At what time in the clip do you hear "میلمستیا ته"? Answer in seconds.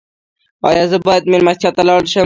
1.31-1.81